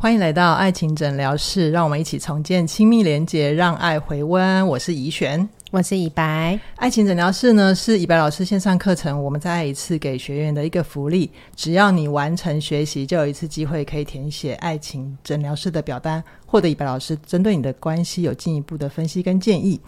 [0.00, 4.64] 欢迎来到爱情诊疗室，让我们一起重建亲密连结，让爱回温。
[4.68, 6.56] 我是怡璇，我是以白。
[6.76, 19.80] 爱情诊疗室呢是以白老师线上课程，我们再一次给学员的一个福利，只要你完成学习，就有一次机会可以填写爱情诊疗室的表单，获得以白老师针对你的关系有进一步的分析跟建议。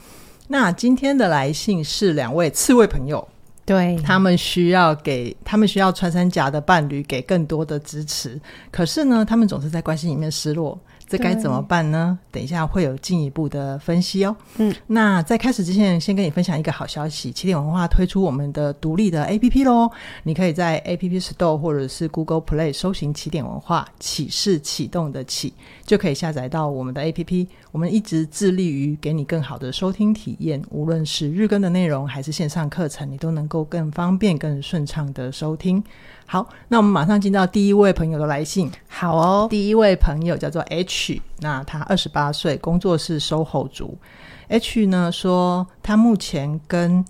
[0.49, 3.29] 那今天的来信是两位刺猬朋友。
[3.71, 8.37] 对，他们需要给他们需要穿山甲的伴侣给更多的支持，
[8.73, 10.77] 可是呢，他们总是在关系里面失落。
[11.10, 12.16] 这该怎么办呢？
[12.30, 14.37] 等一下会有进一步的分析哦。
[14.59, 19.91] 嗯，那在开始之前，先跟你分享一个好消息：起点文化推出我们的独立的 APP 喽！
[20.23, 25.52] 你可以在 App Store 或者是 Google Play 搜寻“起点文化”，启是启动的启，
[25.84, 27.48] 就可以下载到我们的 APP。
[27.72, 35.83] 我们一直致力于给你更好的收听体验，无论是日更的内容还是线上课程，你都能够更方便、更顺畅的收听。
[36.33, 38.70] 好，那我们马上进到第一位朋友的来信。
[38.89, 43.98] 好哦，第一位朋友叫做 H，那他二十八岁，工作是 SOHO 族。
[44.47, 47.05] H 呢说，他目前跟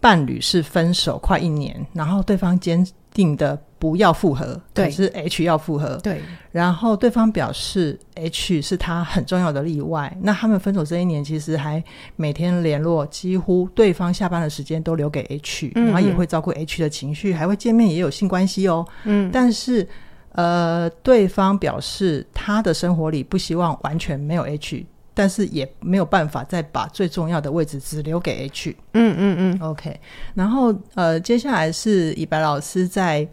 [0.00, 3.62] 伴侣是分手快一年，然后对方坚定的。
[3.78, 6.22] 不要复合，对，可是 H 要复合，对。
[6.50, 10.16] 然后对方表示 H 是他很重要的例外。
[10.22, 11.82] 那他们分手这一年，其实还
[12.16, 18.86] 每天联络，几乎对方下班的时间都留给 H，嗯嗯，然后也会照顾 H 的情绪，还会见面，也有性关系哦。
[19.04, 19.30] 嗯。
[19.30, 19.86] 但是，
[20.32, 28.74] 呃，对方表示他的生活里不希望完全没有 H，但是也没有办法再把最重要的位置只留给 H。
[28.94, 29.60] 嗯嗯嗯。
[29.60, 30.00] OK。
[30.32, 33.28] 然后，呃，接下来是以白老师在。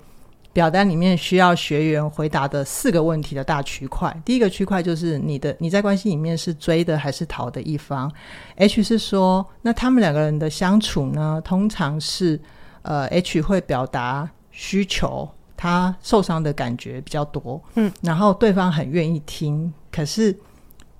[0.54, 8.10] 表单里面需要学员回答的四个问题的大区块，第一个区块就是你的你在关系里面是追的还是逃的一方
[8.58, 12.40] ？H 是说，那他们两个人的相处呢，通常是
[12.84, 20.38] 呃 H 会表达需求，他受伤的感觉比较多，嗯，然后对方很愿意听，可是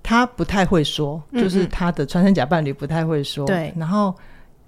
[0.02, 4.12] 他不太会说，就是他的穿山甲伴侣不太会说，对、嗯嗯，然后。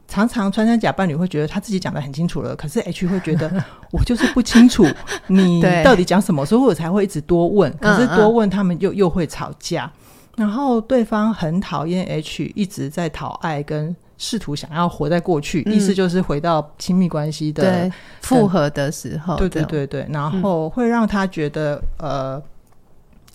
[0.08, 3.50] 常常穿山甲伴侣会觉得他自己讲的很清楚了，可是 H 会觉得
[3.90, 4.86] 我就是不清楚
[5.26, 7.76] 你 到底讲什么，所以我才会一直多问。
[7.78, 9.90] 可是多问他们又又会吵架，
[10.36, 17.90] 然后对方很讨厌 H 一直在讨爱跟试图想要活在过去，意思就是回到亲密关系的
[18.22, 22.40] 复合的时候，对对对对，然后会让他觉得呃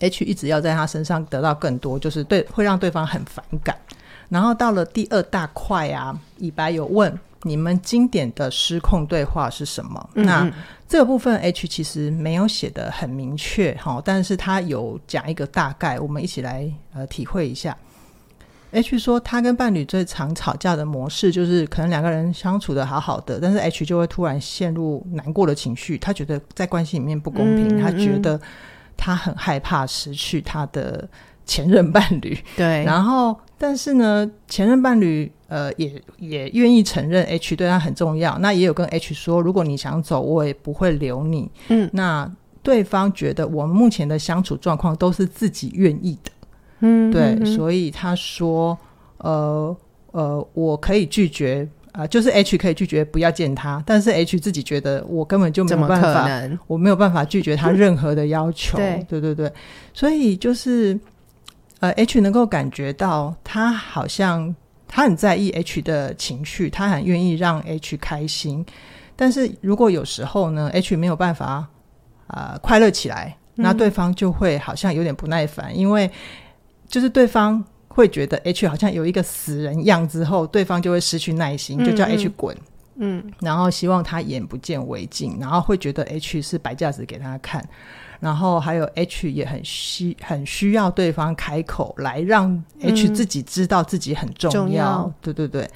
[0.00, 3.76] H 一直要在他身上得到更多，就是对会让对方很反感。
[4.32, 7.12] 然后到了第二大块啊，以白有问
[7.42, 10.10] 你们经典的失控对话是什么？
[10.14, 10.52] 嗯嗯，那
[10.88, 17.76] 这个部分 H 其实没有写的很明确哈，但是他有讲一个大概，我们一起来呃体会一下。
[18.70, 28.40] H 说他跟伴侣最常吵架的模式就是，可能两个人相处的好好的，但是 H 就会突然陷入难过的情绪，他觉得在关系里面不公平，嗯嗯，他觉得
[28.96, 31.06] 他很害怕失去他的
[31.44, 32.42] 前任伴侣。
[32.56, 33.38] 对，然后。
[33.64, 41.48] 但是呢，前任伴侣呃也也愿意承认 H 对他很重要，那也有跟 H 说，如果你想走，我也不会留你。
[41.68, 42.28] 嗯，那
[42.60, 46.30] 对方觉得我们目前的相处状况都是自己愿意的。
[46.80, 48.76] 嗯，对，所以他说，
[49.18, 49.76] 呃
[50.10, 56.28] 呃，我可以拒绝啊，呃，就是 H 可以拒绝不要见他，但是 H 自己觉得我根本就没有办法，
[56.66, 58.76] 我没有办法拒绝他 任何的要求。
[58.76, 59.52] 对对对对，
[59.94, 60.98] 所以就是。
[61.82, 64.54] 呃，H 能够感觉到他好像
[64.86, 68.64] 他很在意 H 的情绪，他很愿意让 H 开心。
[69.16, 71.68] 但是如果有时候呢，H 没有办法
[72.28, 76.08] 啊、呃、快乐起来，那对方就会好像有点不耐烦，嗯、因为
[76.86, 82.56] 就是对方会觉得 H 好像有一个死人样之后，对方就会失去耐心，就叫 H 滚。
[82.94, 87.60] 嗯，嗯，然后希望他眼不见为净，然后会觉得 H 是摆架子给他看。
[88.22, 95.68] 然后还有 H 也很需很需要对方开口来让 H 自己知道自己很重要，嗯、重要对对对。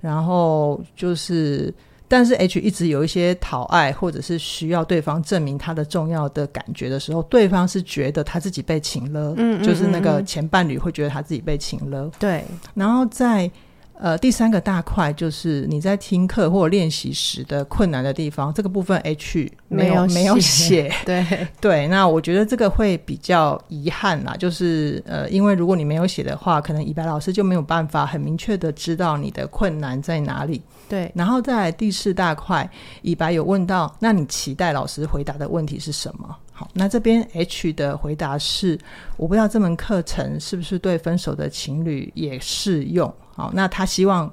[0.00, 1.72] 然后就是，
[2.08, 12.44] 但是 H 一直有一些讨爱或者是需要对方证明他的重要的感觉的时候，对方是觉得他自己被情勒，嗯，就是那个前伴侣会觉得他自己被情了，对。
[12.74, 13.48] 然后在。
[13.98, 21.86] 呃，第三个大块就是你在听课或者练习时的困难的地方，这个部分 H 没有没有写， 对对。
[21.86, 30.62] 那我觉得这个会比较遗憾啦，就是呃，因为如果你没有写的话，可能以白老师就没有办法很明确的知道你的困难在哪里。
[30.88, 32.68] 对，然后再来第四大块，
[33.02, 36.36] 以白有问到，那你期待老师回答的问题是什么？
[36.52, 38.78] 好，那这边 H 的回答是，
[39.16, 43.12] 我不知道这门课程是不是对分手的情侣也适用。
[43.34, 44.32] 好，那他希望，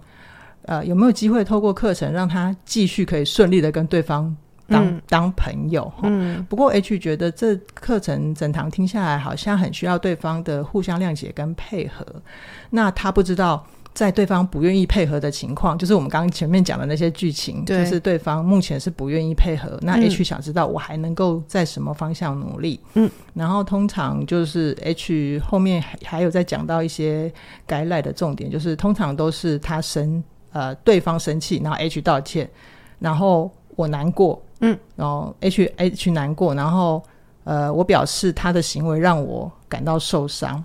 [0.63, 4.35] 呃，有没有机会透过课程让他继续可以顺利的跟对方
[4.67, 5.91] 当、嗯、当朋友。
[6.03, 12.05] 嗯，不过 H 觉得这课程整堂听下来，好像很需要对方的互相谅解跟配合。
[12.69, 13.65] 那他不知道。
[13.93, 19.77] 在对方不愿意配合的情况，就是我们刚刚前面讲的那些剧情，就是对方目前是不愿意配合。
[19.81, 22.79] 那 H 想知道我还能够在什么方向努力？
[22.93, 27.31] 嗯，然后通常就是 H 后面还还有在讲到一些
[27.65, 32.49] 该赖的重点，就是通常都是他生呃对方生气，然后 H 道歉，
[32.99, 37.03] 然后我难过，嗯，然后 H H 难过，然后
[37.43, 40.63] 呃我表示他的行为让我感到受伤。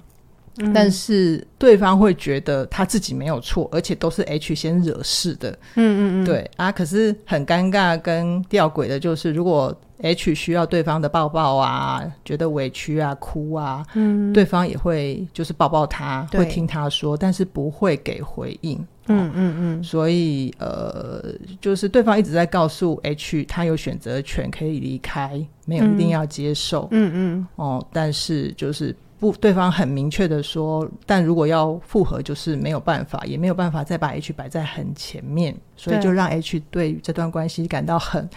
[0.73, 5.51] 但是对方会觉得他自己没有错，而且都是 H 先惹事的。
[5.75, 6.71] 嗯嗯嗯，对啊。
[6.71, 18.77] 可是很尴尬跟吊诡的就是，如果 H 需要对方的抱抱啊，觉得委屈啊、哭啊，嗯，对方也会就是抱抱他，会听他说，但是不会给回应。
[19.09, 19.83] 嗯嗯嗯。
[19.83, 26.87] 所以呃，就是对方一直在告诉 H，他有选择权，可以离开，没有一定要接受。
[26.93, 27.47] 嗯嗯。
[27.57, 28.95] 哦，但是就是。
[29.21, 38.29] 不，对方很明确的说，但如果要复合，就是没有办法，也没有办法再把 H 摆在很前面，所以就让 H 对这段关系感到很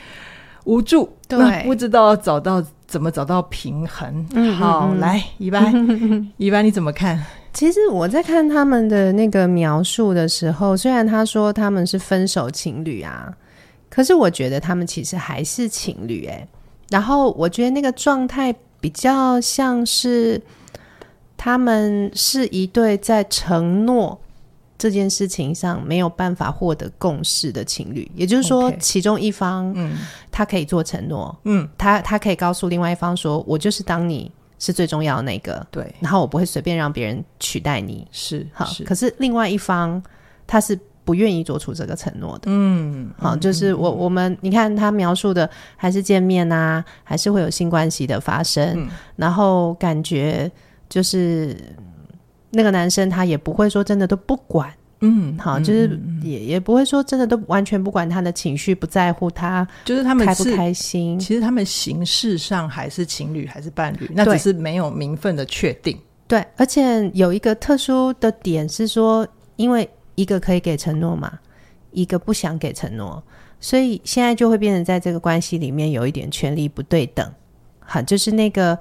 [0.64, 4.26] 无助，对，不知道找到怎么找到平衡。
[4.34, 5.74] 嗯、好，嗯、来，一般，
[6.38, 7.22] 一般你怎么看？
[7.52, 13.36] 其实我在看他们的那个描述的时候，虽然他说他们是分手情侣啊，
[13.90, 16.48] 可是我觉得他们其实还是情侣哎、欸。
[16.92, 20.42] 然后我觉得那个状态比较像是。
[21.38, 24.20] 他们是一对在承诺
[24.78, 29.98] 这件事情上没有办法获得共识的情侣，也就是说，其中一方，嗯，
[30.32, 38.84] 他可以做承诺，嗯，他他可以告诉另外一方说：“我就是当你是最重要的那个，对，然后我不会随便让别人取代你。”是，好，是。
[38.84, 40.02] 可是另外一方
[40.46, 50.52] 他是不愿意做出这个承诺的，嗯，好，就是我我们你看他描述的还是见面啊，还是会有性关系的发生，嗯，然后感觉。
[50.90, 51.56] 就是
[52.52, 61.20] 那个男生，他也不会说真的都不管，嗯，好，就是也也不会说真的都完全不管他的情绪，不在乎他，就是他们开不开心。
[61.20, 66.00] 其实他们形式上还是情侣，还是伴侣，那只是没有名分的确定。
[66.28, 71.38] 对，而且有一个特殊的点是说，因为一个可以给承诺嘛，
[71.92, 73.22] 一个不想给承诺，
[73.60, 77.30] 所以现在就会变成在这个关系里面有一点权力不对等。
[77.80, 78.80] 好，就是那个。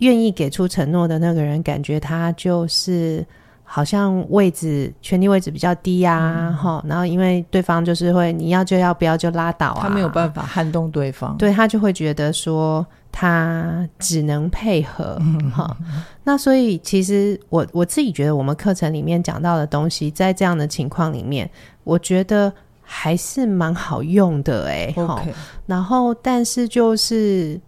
[0.00, 3.24] 愿意给出承诺的那个人，感觉他就是
[3.62, 6.88] 好像位置、权力位置比较低啊，哈、嗯。
[6.88, 15.20] 然后因为对方就是会你要就要，不要就拉倒啊，他没有办法撼动对方，对他就会觉得说他只能配合，
[15.54, 16.02] 哈、嗯。
[16.24, 21.48] 那所以其实我我自己觉得，我们课程里面讲到的东西，在这样的情况里面，
[21.84, 22.52] 我觉得
[22.82, 25.34] 还是蛮好用的、欸，哎。
[25.66, 27.60] 然后但是就是。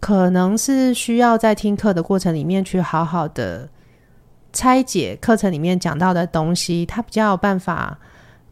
[0.00, 3.68] 可能是需要在听课的过程里面去好好的
[4.52, 7.96] 拆解课程里面讲到的东西，他比较有办法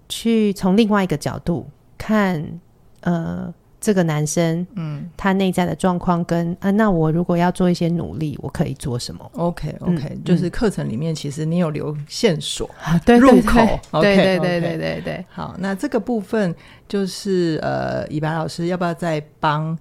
[0.08, 1.66] 去从另外一个角度
[1.96, 2.60] 看，
[3.00, 13.60] 呃，这个男生，嗯，他内在的状况跟啊，那我如果要做一些努力，我可以做什么？OK OK，嗯，就是课程里面其实你有留线索， 嗯，对，入口，
[14.00, 15.26] 对对对对对对。
[15.30, 16.54] 好，那这个部分
[16.86, 19.76] 就是呃，以白老师要不要再帮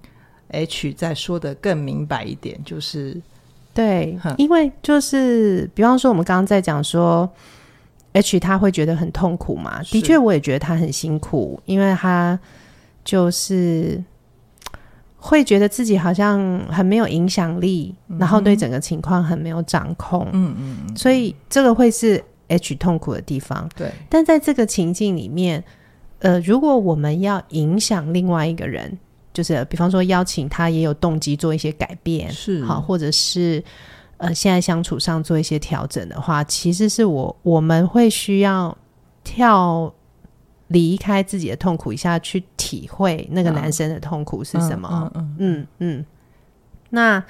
[0.50, 3.20] ？H 再说的更明白一点，就是
[3.74, 7.30] 对，因为就是比方说，我们刚刚在讲说
[8.12, 9.82] ，H 他会觉得很痛苦嘛？
[9.84, 12.38] 的确，我也觉得他很辛苦，因为他
[13.04, 14.02] 就是
[15.16, 20.26] 会觉得自己好像很没有影响力，嗯，然后对整个情况很没有掌控。
[20.32, 23.68] 嗯嗯嗯，所以这个会是 H 痛苦的地方。
[23.76, 25.62] 对，但在这个情境里面，
[26.20, 28.98] 呃，如果我们要影响另外一个人。
[29.38, 33.62] 就是，比方说邀请他也有动机做一些改变，是好，或者是
[34.16, 38.76] 呃，现在相处上做一些调整的话，其实是我我们会需要
[39.22, 39.94] 跳
[40.66, 45.08] 离开自己的痛苦一下，去体会那个男生的痛苦是什么。
[45.14, 46.06] 嗯嗯嗯，嗯，
[46.90, 47.24] 那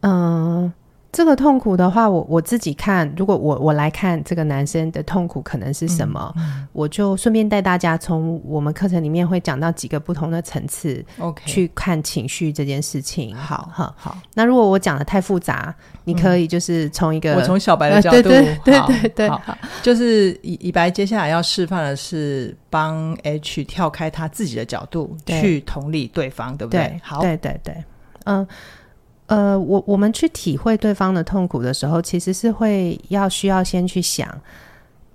[0.00, 0.62] 嗯。
[0.62, 0.72] 呃
[1.10, 13.34] 这个痛苦的话，我我自己看，如果我我来看这个男生的痛苦可能是什么，嗯、我就顺便带大家从我们课程里面会讲到几个不同的层次，OK，去看情绪这件事情。
[13.34, 14.18] 好，好，好。
[14.34, 15.74] 那如果我讲的太复杂，
[16.04, 26.80] 你可以就是从一个、嗯、我从小白的角度，呃、对对对好，好就是以以白接下来要示范的是帮 H 跳开他自己的角度去同理对方，对不对？
[26.80, 27.74] 对好，对对对，
[28.24, 28.38] 嗯。
[28.38, 28.48] 呃，
[29.36, 34.26] 我我们去体会对方的痛苦的时候，其实是会要需要先去想，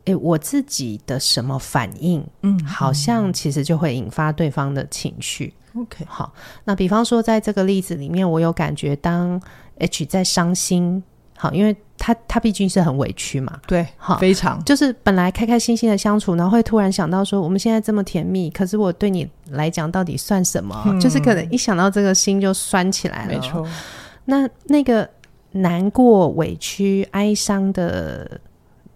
[0.05, 5.51] 诶，我自己的什么反应，嗯，好像其实就会引发对方的情绪。
[5.75, 6.32] OK，好，
[6.65, 9.41] 那比方说在这个例子里面，我有感觉当
[9.79, 11.01] H 在伤心，
[11.36, 20.79] 好，因为他他毕竟是很委屈嘛，对，好，非常就是本来开开心心的相处，然后会突然想到说我们现在这么甜蜜，可是我对你来讲到底算什么？
[20.86, 23.67] 嗯、就是可能一想到这个心就酸起来了，没错。
[24.25, 25.10] 那那个
[25.51, 28.39] 难过、委屈、哀伤的。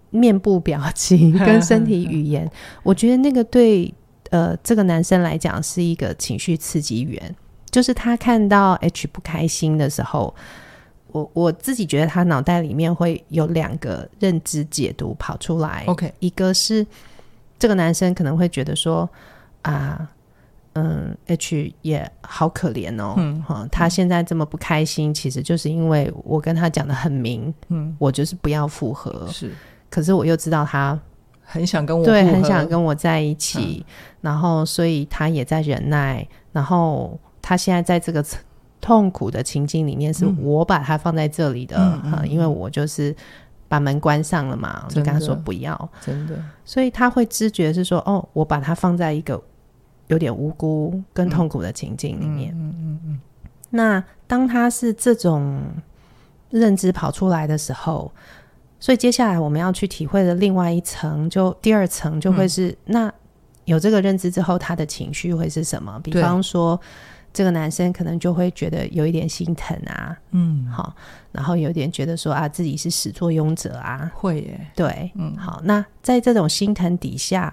[0.10, 2.50] 面部表情跟身体语言，
[2.82, 3.94] 我觉得那个对
[4.30, 7.36] 呃这个男生来讲是一个情绪刺激源。
[7.70, 10.34] 就是他看到 H 不开心的时候，
[11.12, 15.84] 我我自己觉得他脑袋里面会有两个认知解读跑出来。
[15.88, 16.88] OK，一个是
[17.60, 19.08] 这个男生可能会觉得说
[19.64, 20.10] 啊，
[20.78, 29.52] 嗯，H 也好可怜哦，嗯，哈，他现在这么不开心，其实就是因为我跟他讲的很明，嗯，我就是不要复合，是。
[29.90, 31.00] 可是我又知道他
[31.42, 38.24] 很想跟我对，很想跟我在一起，嗯，然后所以他也在忍耐，然后他现在在这个
[38.80, 43.16] 痛苦的情境里面，是我把他放在这里的，嗯嗯嗯，因为我就是
[43.68, 49.42] 把门关上了嘛，我就跟他说不要，真的，所以他会知觉是说，哦，我把他放在一个
[50.08, 53.20] 有点无辜跟痛苦的情境里面，嗯嗯嗯，嗯，
[53.70, 55.62] 那当他是这种
[56.50, 58.12] 认知跑出来的时候。
[58.80, 63.14] 所以接下来我们要去体会的另外一层，就第二层就会是、嗯、那
[63.66, 66.00] 有这个认知之后，他的情绪会是什么？
[66.04, 66.80] 比方说，
[67.34, 70.96] 这个男生可能就会觉得有一点心疼啊，嗯，好，
[71.32, 77.52] 然后有点觉得说啊，自己是始作俑者啊，会耶，对，嗯，好，那在这种心疼底下，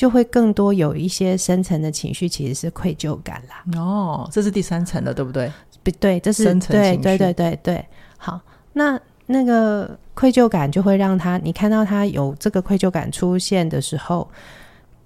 [0.00, 3.78] 就会更多有一些深层的情绪，其实是愧疚感啦。
[3.78, 5.52] 哦，这是第三层的，对不对？
[5.82, 8.40] 不对，这是深层情绪，对对对对对，好，
[8.72, 8.98] 那。
[9.32, 14.28] 那个愧疚感就会让他，你看到他有这个愧疚感出现的时候，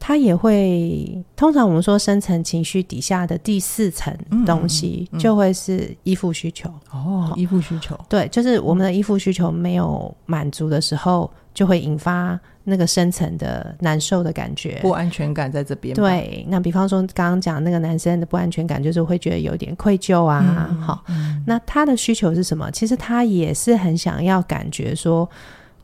[0.01, 1.23] 他也会。
[1.37, 6.71] 通常我们说深层情绪底下的第四层东西，就会是依附需求。
[6.91, 12.41] 哦，依附需求，对，就是我们的依附需求没有满足的时候，就会引发。
[12.67, 15.95] 那个深层的难受的感觉，不安全感在这边。
[15.95, 20.69] 对，那比方说刚刚讲那个男生的不安全感，就是会觉得有点愧疚啊。
[20.71, 22.71] 嗯、好、嗯，那他的需求是什么？
[22.71, 25.29] 其实他也是很想要感觉说，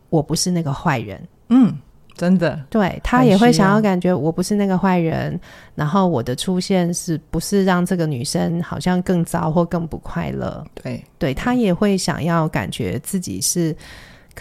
[0.09, 1.21] 我不是那个坏人。
[1.51, 1.77] 嗯，
[2.17, 5.39] 真的，对，他也会想要感觉我不是那个坏人，
[5.75, 10.65] 然后我的出现是不是让这个女生好像更糟或更不快乐？
[10.83, 13.77] 对，对他也会想要感觉自己是。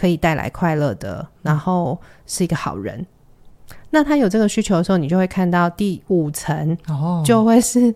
[0.00, 3.04] 可以带来快乐的，然后是一个好人。
[3.90, 7.94] 那他有这个需求的时候，你就会看到第五层哦，就会是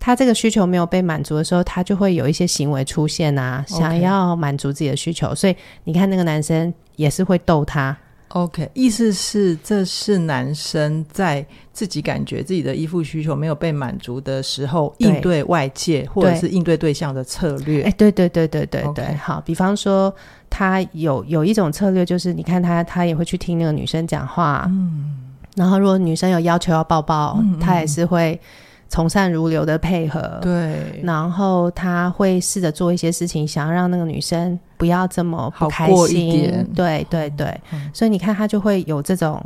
[0.00, 5.34] 他这个需求没有被满足的时候，他就会有一些行为出现啊，想要满足自己的需求。
[5.34, 7.94] 所以你看那个男生也是会逗他。
[8.28, 17.82] OK，意思是这是男生在自己感觉自己的依附需求没有被满足的时候，应对外界或者是应对对象的策略。
[17.82, 19.18] 哎，对对对对对对，okay.
[19.18, 20.14] 好，比方说
[20.48, 25.16] 他有有一种策略，就是你看他他也会去听那个女生讲话，嗯，
[25.56, 28.40] 然后如果女生有要求要抱抱，嗯嗯，他也是会。
[28.86, 36.64] 从善如流的配合，对，然后他会试着做一些事情，想要让那个女生不要这么不开心。
[36.76, 39.42] 对对对、嗯，所以你看他就会有这种，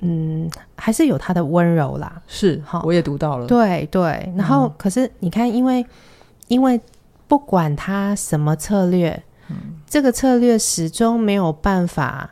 [0.00, 2.22] 嗯，还是有他的温柔啦。
[2.26, 3.46] 是，哈，我也读到了。
[3.46, 5.84] 对对，然后、嗯、可是你看，因为
[6.48, 6.80] 因为
[7.26, 12.30] 不管他什么策略，嗯、这个策略始终没有办法，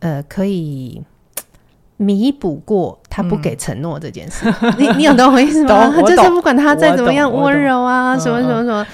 [0.00, 1.02] 呃，可以。
[2.00, 5.90] 弥补过他不给承诺这件事，嗯、你你有懂我意思吗？
[6.06, 8.86] 就是不管他再怎么样温柔啊，什么什么什么，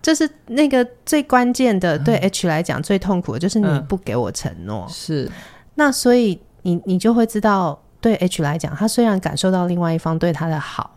[0.00, 4.86] 就是那个最关键的，对 H 来讲最痛苦的就是你不给我承诺。
[4.88, 5.30] 是、嗯，
[5.74, 10.96] 那所以你你就会知道，对 H 来讲，他虽然感受到另外一方对他的好，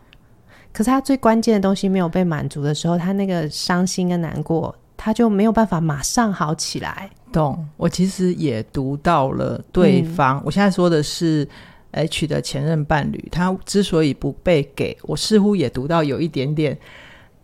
[0.72, 7.10] 可是他最关键的东西没有被满足的时候，他那个伤心跟难过，他就没有办法马上好起来。
[7.32, 10.38] 懂，我其实也读到了对方。
[10.38, 11.46] 嗯、我现在说的是
[11.90, 16.78] H 的前任伴侣，他之所以不被给，我似乎也读到有一点点，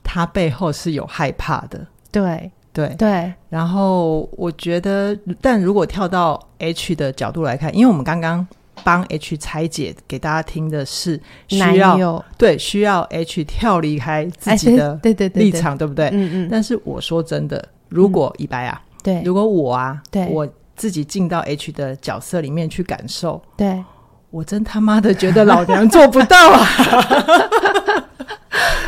[0.02, 1.87] 他背后是有害怕的。
[2.11, 3.33] 对对对。
[3.49, 8.47] 然后我觉得，但如果跳到 H 的角度来看，因为我们刚刚
[8.83, 16.09] 帮 H 拆解给大家听的是需要对需要 H 跳离开自己的对对立场，对不对？
[16.12, 16.49] 嗯嗯。
[16.50, 18.81] 但是我说真的，如果以白啊。
[18.85, 23.85] 嗯对，如果我啊，对，我自己进到 H 的角色里面去感受，对，
[24.31, 26.64] 我真他妈的觉得老娘做不到啊，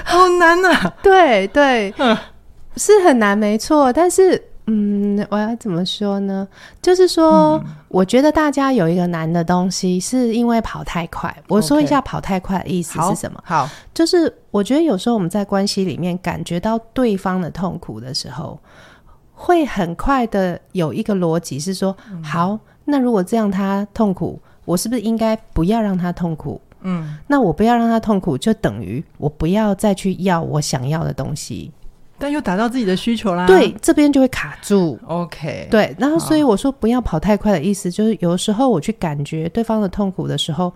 [0.05, 0.95] 好难啊！
[1.03, 1.93] 对对，
[2.76, 3.93] 是很难，没错。
[3.93, 6.47] 但是嗯，我要怎么说呢？
[6.81, 11.35] 就是说，嗯、我觉得大家有一个难的东西，是因为跑太快。
[11.49, 13.38] 我说一下跑太快的意思是什么？
[13.45, 18.59] 好，好就是我觉得有时候我们在关系里面感觉到对方的痛苦的时候，
[19.35, 26.59] 会很快的有一个逻辑是说，嗯、好，那如果这样他痛苦，我是不是应该不要让他痛苦？
[26.81, 31.71] 嗯，那我不要让他痛苦，就等于我不要再去要我想要的东西。
[32.25, 34.99] 但又达到自己的需求啦，对，这边就会卡住。
[35.07, 40.73] OK，对，然后所以我说不要跑太快的意思，就是有时候我去感觉对方的痛苦的时候，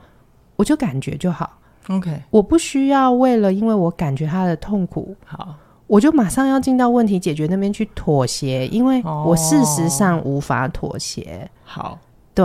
[0.56, 1.50] 我就感觉就好。
[1.88, 5.54] OK，我不需要为了因为我感觉他的痛苦，好，
[5.86, 11.50] 我就马上要进到问题解决那边去妥协，因为我事实上无法妥协。
[11.64, 11.98] 好，
[12.34, 12.44] 对，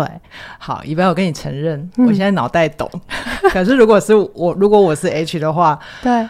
[0.58, 2.90] 好，一般我跟你承认，嗯、我现在脑袋懂，
[3.52, 6.26] 可是如果是我，如果我是 H 的话，对。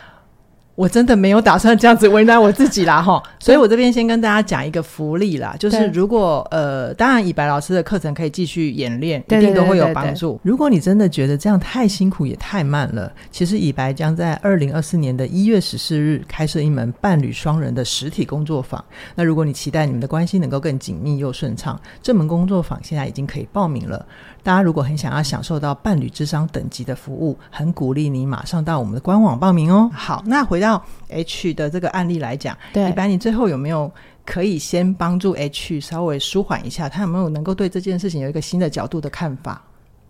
[0.76, 10.40] 我真的没有打算这样子为难我自己啦，哈， 所以我这边先跟大家讲一个福利啦，就是如果呃，当然以白老师的课程可以继续演练，一定都会有帮助。
[10.44, 18.84] 如果你真的觉得这样太辛苦也太慢了，其实以白将在二零二四年的一月十四日开设一门伴侣双人的实体工作坊。
[19.14, 24.04] 那如果你期待你们的关系能够更紧密又顺畅，这门工作坊现在已经可以报名了。
[24.44, 29.90] 大家如果很想要享受到伴侣智商等级的服务，很鼓励你马上到我们的官网报名哦。
[29.94, 33.90] 好，那回到 H 的这个案例来讲，对，一般你最后有没有
[34.26, 36.90] 可以先帮助 H 稍微舒缓一下？
[36.90, 39.62] 他有没有能够对这件事情有一个新的角度的看法？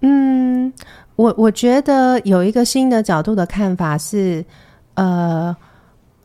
[0.02, 0.74] 嗯，
[1.16, 4.44] 我我觉得有一个新的角度的看法是，
[4.96, 5.56] 呃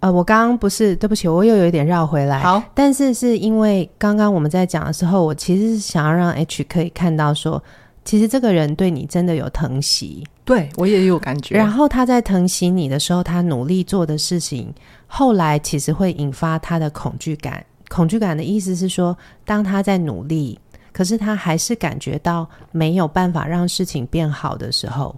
[0.01, 2.39] 呃，我刚刚不是，对不起，我又有一点绕回来。
[2.39, 7.63] 好，但是是因为刚刚我们在讲的时候，我其实是想要让 H 可以看到说。
[8.09, 11.55] 其实这个人对你真的有疼惜，对我也有感觉。
[11.55, 14.73] 然后他在疼惜你的时候，他努力做的事情，
[15.07, 17.63] 后来其实会引发他的恐惧感。
[17.91, 20.59] 恐惧感的意思是说，当他在努力，
[20.91, 25.15] 可是他还是感觉到没有办法让事情变好的时候，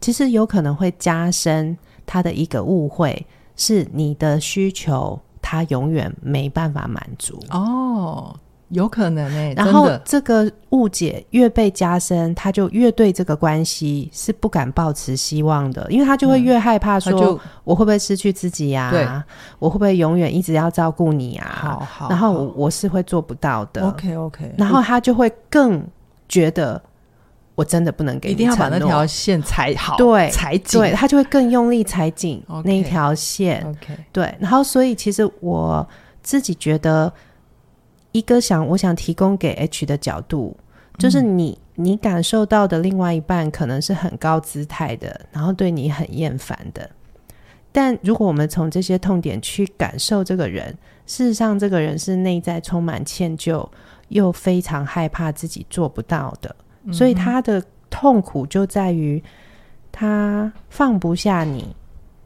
[0.00, 8.34] 其实有可能会加深他的一个误会，是你的需求他永远没办法满足哦。
[8.70, 19.24] 有可能哎、欸，然后这个误解越被加深，他就越对这个关系是不敢抱持希望的，因为他就会越害怕说，我会不会失去自己呀、
[19.58, 21.50] 我会不会永远一直要照顾你啊？
[21.52, 23.82] 好好，然后我我是会做不到的。
[23.88, 25.84] OK OK，然后他就会更
[26.28, 26.80] 觉得
[27.56, 33.66] 我真的不能给你，一定要把那条线裁好，对，裁紧，对，他就会更用力裁紧那一条线。
[33.68, 35.84] OK，对，然后所以其实我
[36.22, 37.12] 自己觉得。
[38.12, 40.56] 一个想，我想提供给 H 的角度，
[40.98, 46.90] 就是你，嗯、你感受到的另外一半可能是很高姿态的，然后对你很厌烦的。
[47.72, 53.68] 但如果我们从这些痛点去感受这个人，事实上，这个人是内在充满歉疚，
[54.08, 56.56] 又非常害怕自己做不到的。
[56.82, 59.22] 嗯、所以他的痛苦就在于
[59.92, 61.74] 他放不下你，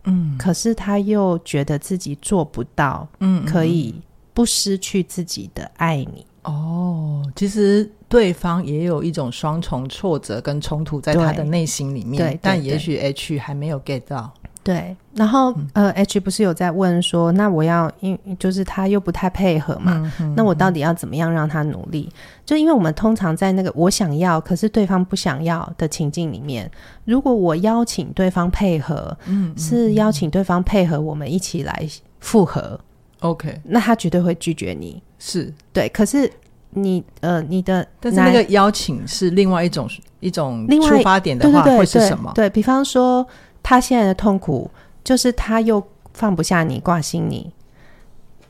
[0.05, 3.94] 嗯，可是他又觉得自己做不到，嗯，可以。
[4.35, 14.31] 不失去自己的爱你哦，其实对方也有一种双重挫折跟冲突在他的内心里面，对，但也许 H 还没有 get 到。
[14.62, 22.11] 对，然后、嗯、呃，H 不是有在问说，那我要因就是他又不太配合嘛，嗯嗯、那我到底要怎么样让他努力？
[22.47, 26.70] 就因为我们通常在那个我想要，可是对方不想要的情境里面，
[27.05, 31.87] 如果我邀请对方配合，嗯，是邀请对方配合我们一起来
[32.20, 32.81] 复合。
[33.24, 35.88] OK，那他绝对会拒绝你，是对。
[35.88, 36.30] 可是
[36.70, 39.88] 你呃，你的但是那个邀请是另外一种
[40.20, 42.30] 一种出发点的话，会是什么？
[42.34, 43.26] 对，比方说，
[43.62, 44.70] 他现在的痛苦
[45.02, 45.82] 就是他又
[46.12, 47.50] 放不下你，挂心你，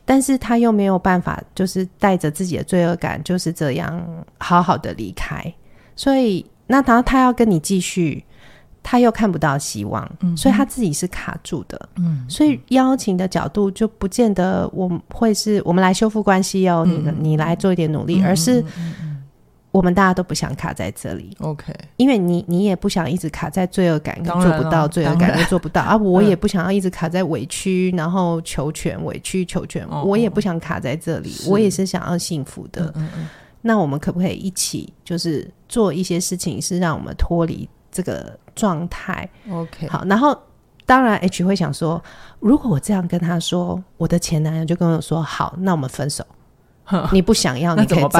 [0.03, 4.05] 但是他又没有办法，就是带着自己的罪恶感，就是这样
[4.39, 5.41] 好好的离开。
[5.95, 8.25] 所以，那然后他要跟你继续。
[8.87, 11.89] 他又看不到希望，嗯、所以他自己是卡住的。
[11.95, 18.63] 嗯，所以邀请的角度就不见得我们会是我们来修复关系哦，嗯、你你来做一点努力，嗯、而是
[19.71, 21.35] 我们大家都不想卡在这里。
[21.39, 25.81] OK，因为你你也不想一直卡在罪恶感，做不到罪恶感又做不到。
[25.81, 32.93] 啊， 我也不想要一直卡在委屈，然后求全委屈求全，哦、我也不想卡在这里，我也是想要幸福的。
[32.95, 33.27] 嗯嗯，
[33.63, 40.37] 那我们可不可以一起就是做一些事情，是让我们脱离这个状态？OK，好，然后
[40.85, 42.01] 当然 H 会想说，
[42.39, 46.25] 如果我这样跟他说，我的前男友就跟我说，好，那我们分手。
[47.11, 48.19] 你不想要，你可以走。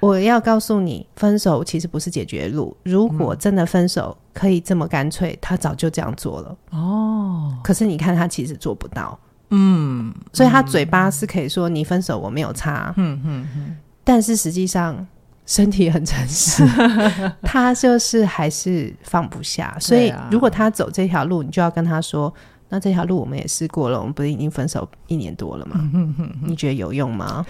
[0.00, 2.76] 我要告诉你，分手其实不是解决路。
[2.82, 6.56] 如果真的分手可以这么干脆，他早就这样做了。
[6.70, 9.18] 哦，可是你看他其实做不到。
[9.50, 15.06] 嗯，所以他嘴巴是可以说你分手我没有差，嗯嗯嗯，但是实际上
[15.46, 16.62] 身体很诚实，
[17.42, 19.74] 他就是还是放不下。
[19.80, 22.32] 所以如果他走这条路，你就要跟他说。
[22.68, 25.88] 那这条路我们也试过了，我们不是已经分手一年多了吗？
[26.44, 27.46] 你觉得有用吗？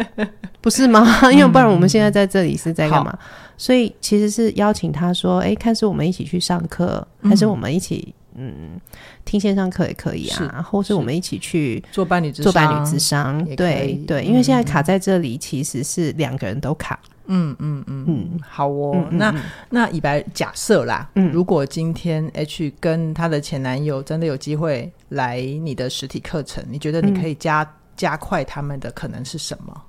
[0.60, 1.02] 不是吗？
[1.32, 3.10] 因为不然我们现在在这里是在干嘛？
[3.10, 3.18] 嗯、
[3.56, 8.80] 所以其实是邀请他说：“哎、欸，看是我们一起去上课，嗯、还是我们一起嗯
[9.24, 13.44] 听线上课也可以啊，或是我们一起去做伴侣做伴侣咨商？
[13.56, 16.98] 对对，因为现在卡在这里，其实是两个人都卡。”
[17.30, 18.92] 嗯嗯嗯嗯，好哦。
[18.94, 19.34] 嗯嗯、那
[19.68, 29.82] 那以白假设啦，嗯，如果今天 H 跟她的前男友真的有机会来你的实体课程，你觉得你可以加、嗯、加快他们的可能是什么？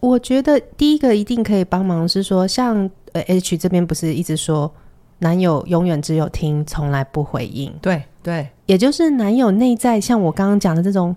[0.00, 4.70] 我觉得第一个一定可以帮忙是说，像呃 H 这边不是一直说
[5.20, 7.72] 男友永远只有听，从来不回应。
[7.80, 11.16] 对对，也就是男友内在像我刚刚讲的这种。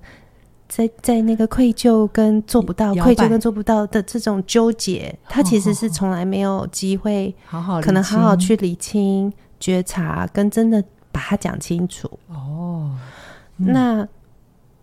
[0.70, 12.10] 在在那个愧疚跟做不到，愧疚跟做不到的这种纠结，他其实是从来没有机会，好好可能好好去理清、觉察，跟真的把它讲清楚。
[12.28, 12.90] 哦，
[13.58, 14.08] 嗯、那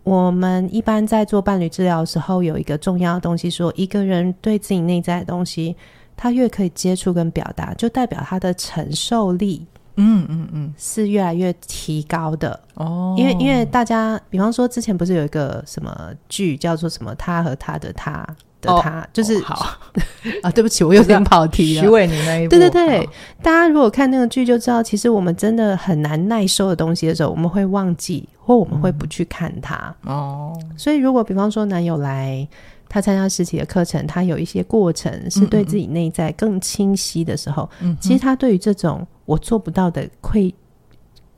[0.05, 5.75] 我们一般在做伴侣治疗的时候，有一个重要的东西说，说一个人对自己内在的东西，
[6.23, 9.67] 他越可以接触跟表达，就代表他的承受力。
[9.97, 13.15] 嗯嗯嗯，是越来越提高的哦。
[13.19, 18.25] 因为因为大家，比方说之前不是有一个什么剧叫做什么他和他的他
[18.61, 19.79] 的他，就是好
[20.45, 20.51] 啊。
[20.51, 21.83] 对不起，我有点跑题了。
[21.83, 23.09] 徐伟宁那一部，对对对，
[23.43, 30.53] 大家如果看那个剧就知道，其实我们真的很难耐受的东西的时候，我们会忘记或我们会不去看它哦。
[30.77, 32.47] 所以如果比方说男友来。
[32.92, 40.53] 他参加实体的课程，他有一些过程是对自己内在更清晰的时候，嗯嗯，其实他对于这种我做不到的愧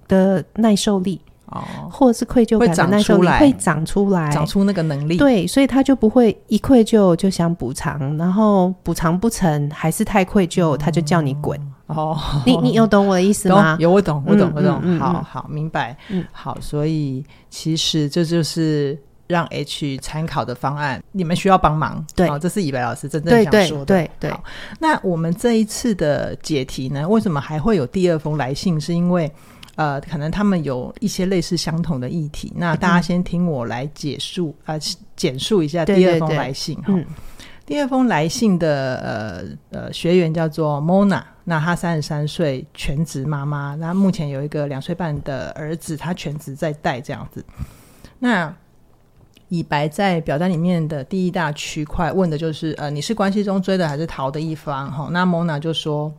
[0.08, 5.18] 的耐受力，哦，或者是愧疚感的耐受力会长出来，长出那个能力。
[5.18, 11.60] 对，所以他就不会一愧疚就想补偿，然后补偿不成还是太愧疚，他就叫你滚。
[11.88, 13.76] 哦，你你有懂我的意思吗？
[13.78, 14.98] 有，我懂，我懂，我懂。
[14.98, 15.94] 好好明白。
[16.08, 18.98] 嗯，好，所以其实这就是。
[19.32, 22.04] 让 H 参考的方案，你们需要帮忙。
[22.14, 23.84] 对，哦，这是以白老师真正想说的。
[23.86, 24.36] 对对，对，对。
[24.78, 28.78] 那我们这一次的解题呢，为什么还会有第二封来信？
[28.78, 29.30] 是因为
[29.76, 32.52] 呃，可能他们有一些类似相同的议题。
[32.54, 34.74] 那大家先听我来解述啊，
[35.16, 36.92] 简述一下第二封来信哈。
[37.64, 38.96] 第二封来信的
[39.70, 43.74] 呃呃学员叫做 Mona，那她三十三岁，全职妈妈。
[43.76, 47.42] 那目前有一个两岁半的儿子，她全职在带这样子。
[48.18, 48.54] 那
[49.52, 54.90] 以白在表单里面的第一大区块问的就是，呃，你是关系中追的还是逃的一方？
[54.90, 56.10] 哈，那 Mona 就说，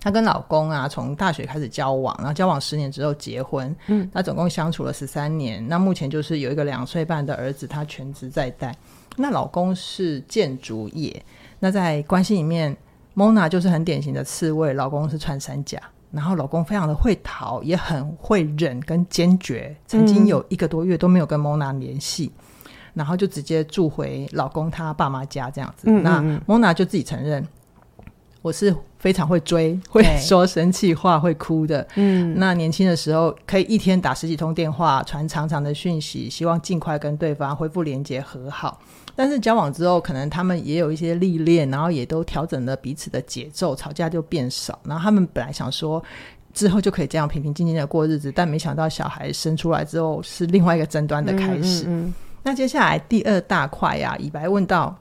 [0.00, 8.76] 她跟老公啊，从大学开始交往，然后交往十年之后结婚，嗯，那总共相处了十三年，那目前就是有一个两岁半的儿子，她全职在带。
[9.16, 11.24] 那老公是建筑业，
[11.60, 12.76] 那在关系里面
[13.14, 22.32] ，Mona 就是很典型的刺猬，老公是穿山甲，然后老公非常的会逃，也很会忍跟坚决，曾经有一个多月都没有跟 Mona 联系。
[22.94, 25.88] 然后就直接住回老公他爸妈家这样子。
[25.90, 27.46] 嗯嗯嗯，那蒙娜就自己承认，
[28.40, 31.86] 我是非常会追，会 说生气话，会哭的。
[31.96, 38.80] 嗯，那年轻的时候可以一天打十几通电话，传长长的讯息，希望尽快跟对方恢复连接和好。
[39.16, 44.76] 但是交往之后，可能他们也有一些历练，然后也都调整了彼此的节奏，吵架就变少。
[44.84, 46.02] 然后他们本来想说
[46.52, 51.84] 之后就可以这样平平静静的过日子，但没想到小孩生出来之后是另外一个争端的开始。
[51.84, 54.94] 嗯嗯嗯那接下来第二大块呀、啊，以白问到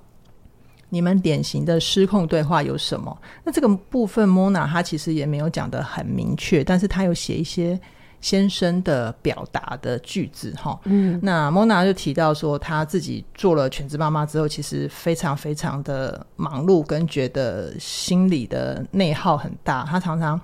[0.89, 3.15] 你们典型的失控对话有什么？
[3.43, 7.79] 那这个部分，Mona 她其实也没有讲得很明确，但是她有写一些
[8.21, 10.79] 先生的表达的句子哈。
[10.85, 20.39] 嗯，那 Mona 就提到说，她自己做了全职妈妈之后，其实非常非常的忙碌，跟觉得心里的内耗很大，她常常。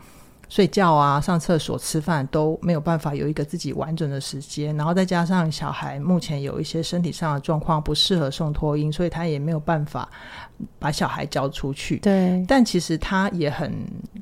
[0.50, 10.10] 睡觉啊，上厕所、吃饭都没有办法有一个自己完整的时间，然后再加上小孩目前有一些身体上的状况，不适合送托婴，所以他也没有办法
[10.80, 11.98] 把小孩交出去。
[12.00, 13.72] 对，但其实她也很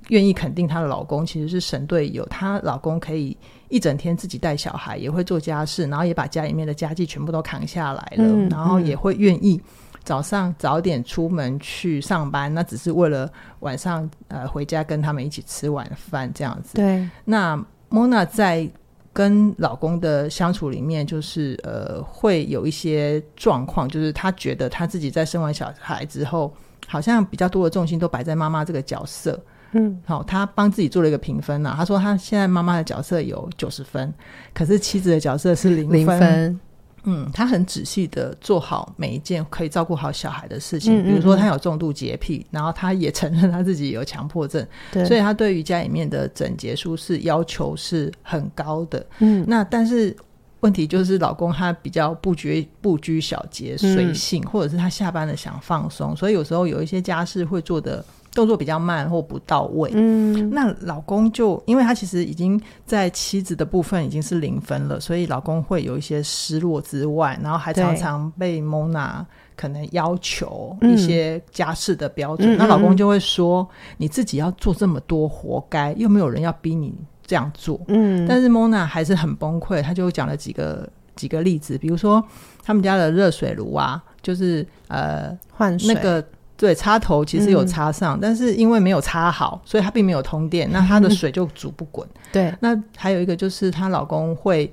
[0.10, 3.36] 愿意肯定她的老公其实是神队友，她老公可以
[3.70, 9.62] 一整天自己带小孩，也会做家事，然后也把家里面的家计全部都扛下来了，嗯、然后也会愿意。
[10.08, 16.76] 早上早点出门去上班，那只是为了晚上呃回家跟他们一起吃晚饭这样子。
[16.76, 18.70] 对，那 Mona 在
[19.12, 26.54] 跟老公的相处里面，就是呃会有一些状况，就是她觉得她自己在生完小孩之后，
[26.88, 29.38] 好像比较多的重心都摆在妈妈这个角色。
[29.74, 34.14] 嗯，好，她帮自己做了一个评分呐，她说她现在妈妈的角色有九十分，
[34.54, 35.98] 可是妻子的角色是零分。
[36.00, 36.60] 零分
[37.04, 40.94] 嗯，他很仔细的做好每一件可以照顾好小孩的事情。
[40.94, 44.66] 嗯嗯嗯，比如说，他有重度洁癖，然后他也承认他自己有强迫症，
[45.06, 49.06] 所以他对于家里面的整洁舒适要求是很高的。
[49.20, 50.16] 嗯，那但是
[50.60, 58.04] 问题就是，老公他比较不拘不拘小节、随性，嗯，或者是他下班了想放松，所以有时候有一些家事会做的。
[58.38, 76.94] 动作比较慢或不到位，嗯，那老公就因为他其实已经在妻子的部分已经是零分了，所以老公会有一些失落之外，然后还常常被 Mona 可能要求一些家事的标准，嗯，那老公就会说，嗯，你自己要做这么多，活该，又没有人要逼你
[77.26, 82.24] 这样做，嗯，但是 Mona 还是很崩溃，他就讲了几个几个例子，比如说
[82.64, 85.92] 他们家的热水炉啊，就是呃换水。
[85.92, 86.24] 那个。
[86.58, 92.06] 对，插头其实有插上，嗯，但是因为没有插好，所以它并没有通电，那它的水就煮不滚。
[92.34, 94.70] 对，那还有一个就是她老公会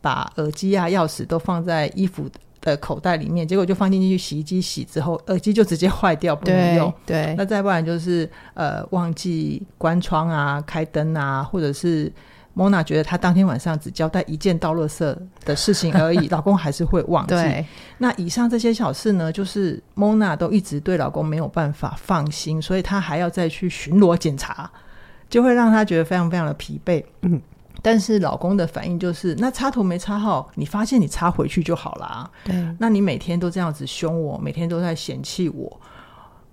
[0.00, 2.28] 把耳机啊、钥匙都放在衣服
[2.62, 6.92] 的口袋里面，结果就放进去洗衣机洗之后，耳机就直接坏掉，不能用。
[7.04, 12.10] 对，那再不然就是呃忘记关窗啊、开灯啊，或者是。
[12.56, 17.34] Mona 觉得她当天晚上只交代一件倒垃圾的事情而已， 老公还是会忘记。
[17.98, 24.70] 那以上这些小事呢，就是 Mona 都一直对老公没有办法放心，所以她还要再去巡逻检查，
[25.28, 27.04] 就会让她觉得非常非常的疲惫。
[27.22, 27.38] 嗯，
[27.82, 32.30] 但是老公的反应就是，那插头没插好，你发现你插回去就好啦。
[32.42, 35.80] 对，那你每天都这样子凶我，每天都在嫌弃我。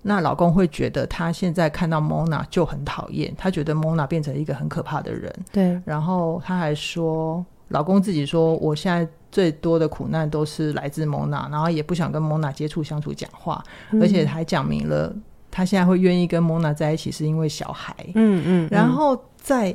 [0.06, 5.34] 那老公会觉得他现在看到 Mona 就很讨厌，他觉得 Mona 变成一个很可怕的人。
[5.50, 15.10] 对，然后他还说，老公自己说，我现在最多的苦难都是来自 Mona，然后也不想跟 Mona 接触、相处、讲话，嗯，而且还讲明了
[15.50, 17.96] 他现在会愿意跟 Mona 在一起是因为小孩。
[18.08, 18.68] 嗯嗯，嗯。
[18.70, 19.74] 然后在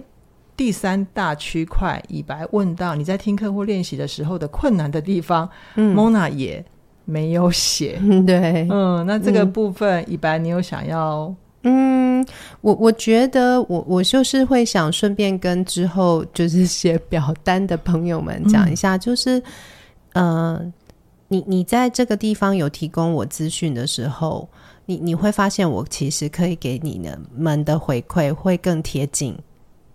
[0.55, 6.63] 第三大区块，以白问到你在听课或练习的时候的困难的地方，嗯，Mona 也。
[7.09, 11.33] 没有写， 对，嗯，那这个部分，一般，你有想要？
[11.63, 12.25] 嗯，
[12.61, 19.43] 我我觉得我我就是会想顺便跟之后就是写表单的朋友们讲一下，嗯、就是，
[20.13, 20.61] 呃，
[21.27, 24.47] 你你在这个地方有提供我资讯的时候，
[24.85, 29.37] 你你会发现我其实可以给你们的回馈会更贴近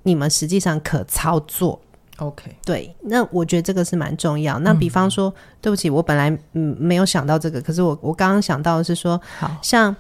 [0.03, 1.81] 你们实际上可操作。
[2.19, 4.57] OK，对，那我觉得这个是蛮重要。
[4.61, 9.95] 那比方说，嗯、对不起，我本来嗯没有想到这个，可是我我刚刚想到的是说，好像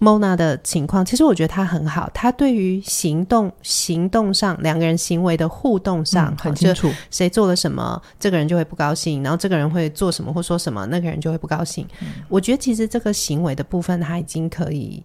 [0.00, 11.86] Mona 的情况，其实我觉得他很好，他对于行动行动上两个人行为的互动上、嗯、很清楚，谁做了什么，这个人就会不高兴，然后这个人会做什么或说什么，那个人就会不高兴。
[12.00, 15.00] 嗯、我觉得其实这个行为的部分，他已经可以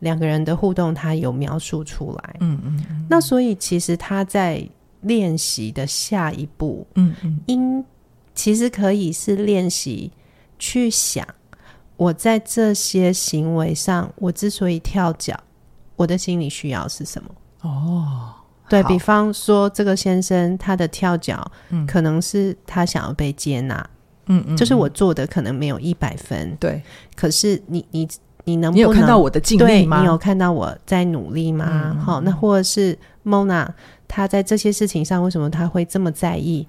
[0.00, 2.36] 两个人的互动，他有描述出来。
[2.40, 4.68] 嗯嗯，嗯，那所以其实他在。
[5.02, 7.84] 练习的下一步，嗯嗯，应
[8.34, 10.10] 其实可以是练习
[10.58, 11.26] 去想，
[11.96, 15.38] 我在这些行为上，我之所以跳脚，
[15.96, 17.30] 我的心理需要是什么？
[17.62, 18.32] 哦，
[18.68, 23.90] 对，比方说，这个先生他的跳脚，嗯，可能是他想要被接纳，
[24.26, 26.82] 嗯嗯，就是我做的可能没有一百分，对，
[27.14, 28.08] 可是你你
[28.44, 29.98] 你能不能你有看到我的尽力吗？
[29.98, 31.94] 对，你有看到我在努力吗？
[32.02, 33.68] 好，嗯，那或者是 Mona。
[34.10, 36.66] 他在这些事情上，为什么他会这么在意？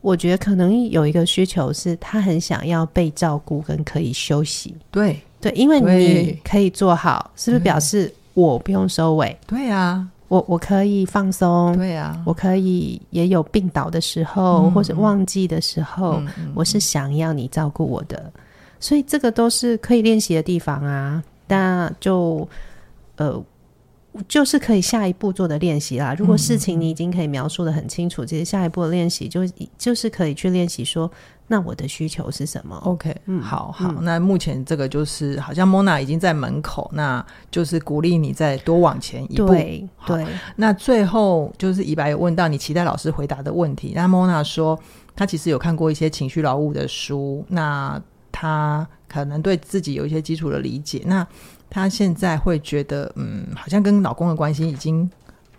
[0.00, 4.74] 我觉得可能有一个需求是，他很想要被照顾跟可以休息。
[4.90, 9.38] 对对，因为你可以做好，是不是表示我不用收尾？
[9.46, 11.76] 对啊，我我可以放松。
[11.76, 18.32] 对啊，我可以也有病倒的时候，嗯、或者忘记的时候、嗯嗯，我是想要你照顾我的，
[18.80, 21.22] 所以这个都是可以练习的地方啊。
[21.46, 22.48] 那就
[23.16, 23.40] 呃。
[24.26, 26.14] 就是可以下一步做的练习啦。
[26.18, 29.42] 如果事情你已经可以描述的很清楚，其实下一步的练习就
[29.78, 31.10] 就是可以去练习说，
[31.46, 34.04] 那我的需求是什么？OK，嗯，好好、嗯。
[34.04, 39.46] 那目前这个就是好像 Mona 已经在门口，那就是鼓励你再多往前一步。
[39.46, 40.26] 对对。
[40.56, 44.78] 那最后就是以白有问到你期待老师回答的问题，那 Mona 说
[45.14, 48.00] 他其实有看过一些情绪劳务的书，那
[48.32, 51.02] 他可能对自己有一些基础的理解。
[51.06, 51.26] 那
[51.70, 55.08] 她现在会觉得，嗯，好像跟老公的关系已经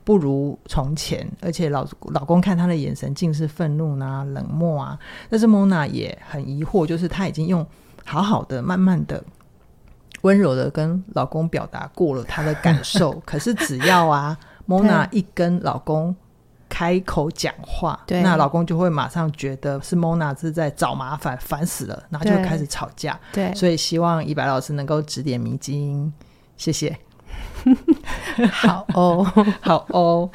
[0.04, 5.00] 不如从前，而且老老公看她的眼神尽是愤怒啊、冷漠啊。
[5.30, 7.65] 但是 Mona 也很疑惑，就是她已经用
[8.04, 9.24] 好好的、慢慢的、
[10.21, 16.15] 温柔的跟老公表达过了她的感受，可是只要啊，Mona 一跟老公。
[16.72, 23.20] 开口讲话，对，那老公就会马上觉得是 Mona 是在找麻烦，烦死了，然后就会开始吵架。
[23.34, 26.12] 对，所以希望以白老师能够指点迷津，
[26.56, 26.98] 谢谢。
[28.52, 29.24] 好哦，
[29.60, 30.30] 好哦。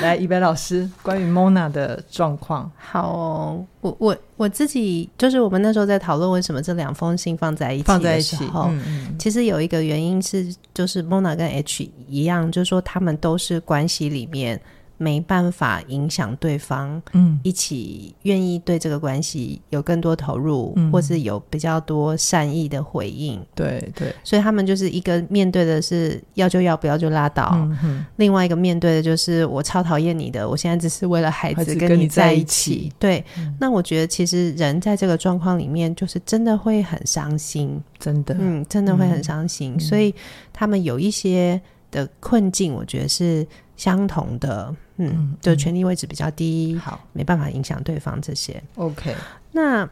[0.00, 2.70] 来，宜白老师，关于 Mona 的状况。
[2.78, 8.48] 好、哦，我我我自己就是我们那时候在讨论为什么这两封信放在一起放在一起。
[8.54, 14.60] 嗯嗯，其实有一个原因是，就是 Mona 跟 H 一样，就是说他们都是关系里面。
[15.02, 27.48] 没办法影响对方，嗯，一起愿意对这个关系有更多投入，嗯，或是有比较多善意的回应，对对，所以他们就是一个面对的是要就要，不要就拉倒，
[27.82, 32.92] 嗯，另外一个面对的就是我超讨厌你的，我现在只是为了孩子跟你在一起，一起。
[32.98, 40.14] 对，嗯，那我觉得其实人在这个状况里面，就是真的会很伤心，真的，嗯，真的会很伤心，嗯，所以
[40.52, 41.58] 他们有一些
[41.90, 43.46] 的困境，我觉得是
[43.80, 44.76] 相同的。
[44.98, 48.62] 嗯，就权力位置比较低，好，没办法影响对方这些。
[48.74, 49.14] OK，
[49.50, 49.88] 那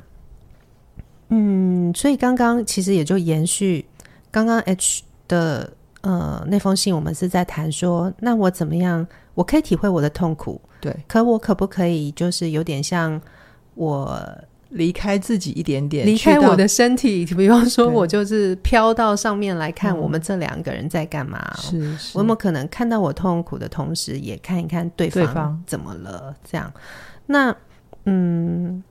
[1.31, 3.87] 嗯，所以刚刚其实也就延续
[4.31, 5.73] 刚刚 H 的
[6.03, 13.19] 呃那封信，我们是在谈说，那我怎么样，我可以体会我的痛苦，对，可我可不可以就是有点像
[13.75, 14.21] 我。
[14.71, 17.25] 离开自己一点点，离开我的身体。
[17.25, 21.55] 比方说，我就是飘到上面来看我们这两个人在干嘛。
[21.57, 21.79] 是，
[22.13, 26.35] 我有没有可能看到我痛苦的同时，也看一看对方怎么了？
[26.45, 26.71] 这样，
[27.27, 27.55] 那
[28.05, 28.83] 嗯，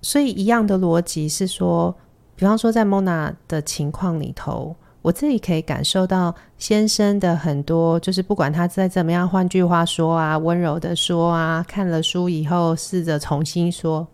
[0.00, 1.94] 所以一样的逻辑是说，
[2.34, 14.08] 比方说在 Mona 的情况里头，我自己可以感受到先生的很多，就是不管他再怎么样，换句话说啊，温柔的说啊，看了书以后试着重新说。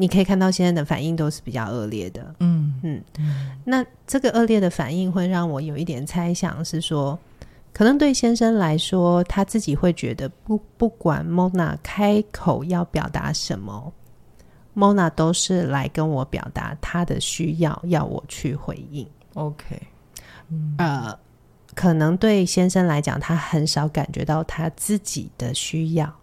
[0.00, 3.02] 你可以看到现在的反应都是比较恶劣的，嗯嗯，
[3.64, 7.18] 那这个恶劣的反应会让我有一点猜想，是说，
[7.72, 13.92] 可能对先生来说，他自己会觉得不不管 Mona 开口要表达什么
[14.76, 19.04] ，Mona 都是来跟我表达他的需要，要我去回应。
[19.34, 19.82] OK，
[20.48, 21.18] 嗯，呃，
[21.74, 26.14] 可能对先生来讲，他很少感觉到他自己的需要。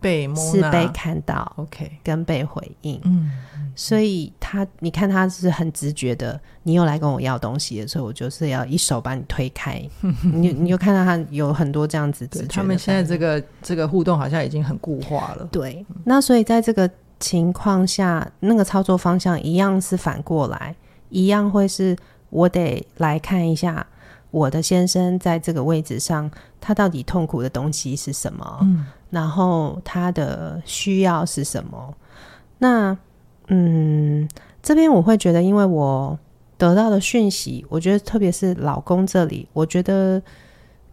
[0.00, 3.30] 被是被看到，OK，跟被回应，嗯，
[3.74, 9.82] 所以他，你看他是很直觉的，你又来跟我要东西的时候，我就是要一手把你推开，
[10.22, 20.76] 你你就看到他有很多这样子直觉，他们现在这个这个互动好像已经很固化了，对，那所以在这个情况下，那个操作方向一样是反过来，
[21.08, 21.96] 一样会是
[22.30, 23.84] 我得来看一下
[24.30, 26.30] 我的先生在这个位置上，
[26.60, 28.86] 他到底痛苦的东西是什么，嗯。
[29.10, 31.94] 然后他的需要是什么？
[32.58, 32.96] 那
[33.48, 34.28] 嗯，
[34.62, 36.18] 这边我会觉得，因为我
[36.58, 40.20] 得到的讯息，我觉得特别是老公这里，我觉得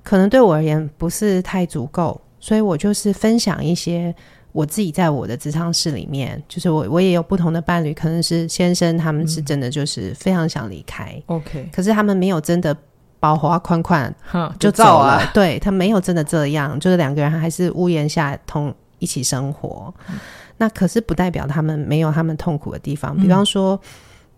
[0.04, 4.14] 可能对我而言不是太足够，所以我就是分享一些
[4.52, 12.76] 我自己在我的职场室里面，就是我我也有不同的伴侣，可能是先生他们是真的就是非常想离开，OK，可是他们没有真的。
[13.24, 14.14] 包花款款
[14.60, 19.94] 就走了，啊、对，他没有真的这样，就是两个人还是屋檐下同一起生活。
[20.10, 20.20] 嗯、
[20.58, 23.80] 那可是不代表他们没有他们痛苦的地方，比方说，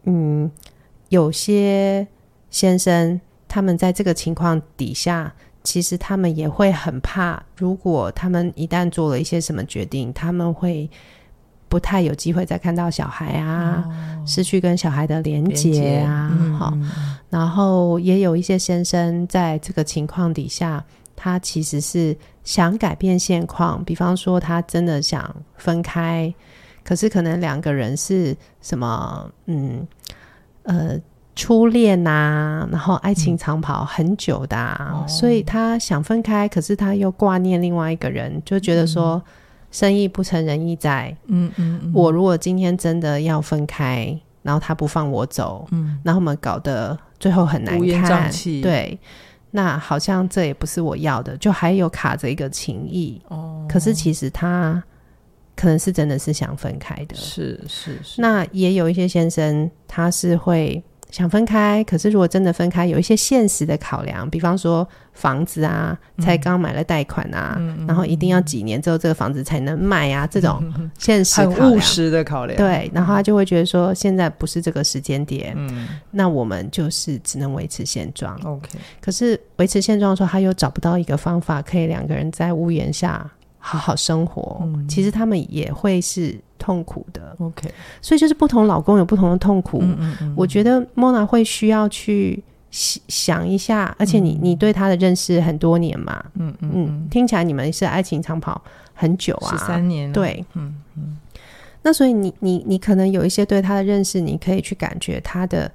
[0.04, 0.52] 嗯，嗯，
[1.10, 2.06] 有些
[2.52, 10.88] 先生他们在这个情况底下，其实他们也会很怕，如果他们一旦做了一些什么决定，他们会。
[11.68, 16.90] 不太有机会再看到小孩啊，哦、失去跟小孩的连结啊，好、嗯，
[17.30, 20.82] 然后也有一些先生在这个情况底下，
[21.16, 26.34] 他其实是想改变现况，比方说他真的想分开，
[26.84, 29.86] 可是可能两个人是什么，嗯，
[30.64, 30.98] 呃，
[31.36, 39.16] 初恋呐、啊，然后爱情长跑很久的、啊，嗯、所以他想分开，可是他又挂念另外一个人，就觉得说。
[39.16, 39.32] 嗯
[39.76, 48.98] 生意不成仁义在，嗯嗯，嗯，我如果今天真的要分开，然后他不放我走，嗯，然后我们搞得最后很难看，对，
[49.52, 54.82] 那好像这也不是我要的，就还有卡着一个情谊，哦，可是其实他
[55.58, 60.82] 可能是真的是想分开的，是是是，那也有一些先生他是会。
[61.12, 72.58] 想分开，可是如果真的分开，有一些现实的考量，比方说房子啊，才刚买了贷款啊，嗯、然后一定要几年之后这个房子才能卖啊，嗯、这种现实很务实的考量。
[72.58, 78.38] 对，然后他就会觉得说，现在不是这个时间点，嗯，那我们就是只能维持现状。
[78.44, 83.26] OK，可是维持现状的时候，他又找不到一个方法，可以两个人在屋檐下
[83.66, 84.60] 好好生活。
[84.62, 86.40] 嗯、其实他们也会是。
[86.58, 87.70] 痛苦的，OK，
[88.02, 89.80] 所以就是不同老公有不同的痛苦。
[89.84, 92.42] 嗯嗯嗯，我觉得 Mona 会需要去
[92.72, 98.60] 想一下，而且你、嗯、你对他的认识很多年嘛，嗯嗯嗯，听起来你们是爱情长跑
[98.96, 101.18] 很久啊，十三年，对，嗯嗯。
[101.84, 105.72] 那所以你你你可能有一些对他的认识，你可以去感觉他的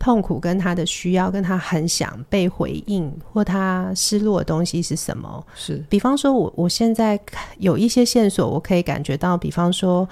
[0.00, 5.46] 痛苦跟他的需要，跟他很想被回应或他失落的东西是什么？
[5.54, 7.20] 是，比方说我我现在
[7.58, 10.08] 有一些线索，我可以感觉到，比方说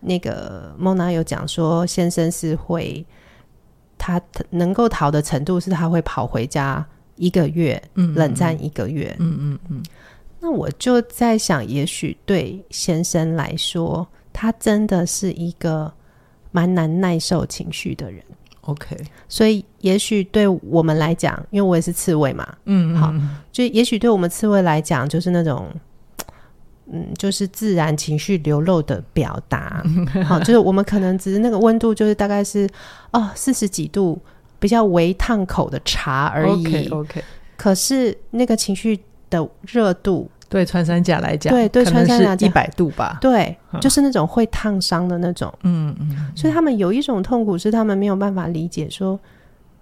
[0.00, 3.04] 那个 Mona 有讲说，先生是会
[3.98, 4.18] 他
[4.48, 6.82] 能够逃的程度是他会跑回家
[7.16, 9.82] 一个月，嗯，冷战一个月，嗯嗯嗯。
[10.40, 15.92] 那我就在想，也许对先生来说，他真的是一个
[16.52, 18.24] 蛮难耐受情绪的人。
[18.66, 18.96] OK，
[19.28, 23.14] 所以也许对我们来讲，因为我也是刺猬嘛，嗯，嗯，好，
[23.50, 25.68] 就也许对我们刺猬来讲，就是那种，
[26.92, 29.84] 嗯，就是自然情绪流露的表达。
[30.26, 32.68] 好，就是我们可能只是那个温度，就是大概是
[33.12, 34.20] 哦四十几度，
[34.58, 36.88] 比较微烫口的茶而已。
[36.88, 37.22] Okay.
[37.56, 38.98] 可是那个情绪
[39.30, 40.30] 的热度。
[40.48, 49.20] 对穿山甲来讲，对对穿山甲一百度吧，对，就是那种会烫伤的那种，嗯嗯，所以他们有一种痛苦是他们没有办法理解说，说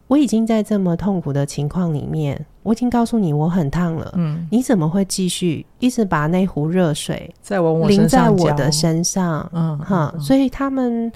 [0.06, 9.50] 我已经在这么痛苦的情况里面，我已经告诉你我很烫了，嗯，你怎么会继续一直把那壶热水在我淋在我的身上？
[9.52, 11.12] 嗯哈，所以他们。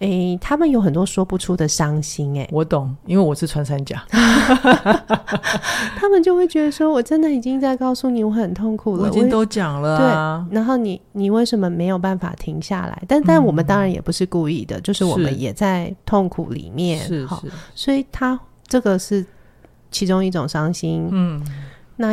[0.00, 4.02] 诶、欸，他们有很多说不出的伤心、欸，诶，我懂，因为我是穿山甲，
[5.96, 13.02] 他们就会觉得说，我真的已经在告诉你，我很痛苦了，我已经都讲了、啊，对，然后你你为什么没有办法停下来？
[13.06, 19.22] 但但我们当然也不是故意的，嗯、就是我们也在痛苦里面，是是，所以他这个是
[19.90, 21.42] 其中一种伤心，嗯，
[21.96, 22.12] 那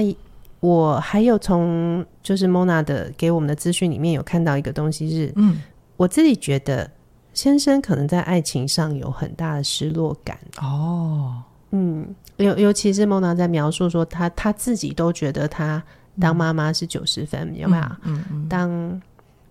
[0.60, 5.62] 我还有从就是 Mona 的给我们的资讯里面有看到一个东西是，嗯，
[5.96, 6.92] 我自己觉得。
[7.38, 15.82] 先生可能在爱情上有很大的失落感哦，嗯，尤尤其是 Mona 在描述说他他自己都觉得他
[16.20, 17.84] 当妈妈是九十分，有没有？
[18.06, 19.02] 嗯嗯，当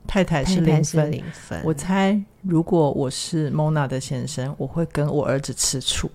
[0.04, 1.62] 太太是零分，零分。
[1.64, 6.10] 我猜如果我是 Mona 的先生，我会跟我儿子吃醋。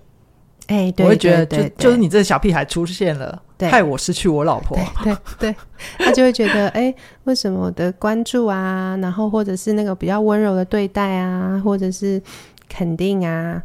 [0.68, 4.78] 哎、欸，对，我会觉得就对就是你这个小屁孩出现了，对，害我失去我老婆。
[5.02, 5.56] 对对，对，
[5.98, 12.22] 他就会觉得，哎、欸，为什么我的关注啊，然后或者是那个比较温柔的对待啊，或者是
[12.68, 13.60] 肯定啊，